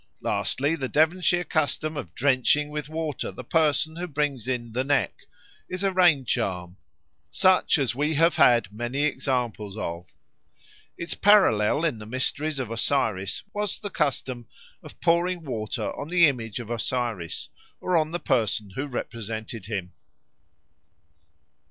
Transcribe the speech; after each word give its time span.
Lastly, 0.21 0.73
the 0.75 0.89
Devonshire 0.89 1.43
custom 1.43 1.95
of 1.95 2.15
drenching 2.15 2.69
with 2.71 2.89
water 2.89 3.31
the 3.31 3.43
person 3.43 3.97
who 3.97 4.07
brings 4.07 4.47
in 4.47 4.71
"the 4.73 4.83
neck" 4.83 5.13
is 5.69 5.83
a 5.83 5.91
raincharm, 5.91 6.77
such 7.29 7.77
as 7.77 7.93
we 7.93 8.15
have 8.15 8.35
had 8.37 8.73
many 8.73 9.03
examples 9.03 9.77
of. 9.77 10.11
Its 10.97 11.13
parallel 11.13 11.85
in 11.85 11.99
the 11.99 12.07
mysteries 12.07 12.57
of 12.57 12.71
Osiris 12.71 13.43
was 13.53 13.77
the 13.77 13.91
custom 13.91 14.47
of 14.81 14.99
pouring 15.01 15.43
water 15.43 15.95
on 15.95 16.07
the 16.07 16.25
image 16.27 16.59
of 16.59 16.71
Osiris 16.71 17.49
or 17.79 17.95
on 17.95 18.09
the 18.09 18.19
person 18.19 18.71
who 18.71 18.87
represented 18.87 19.67
him. 19.67 19.93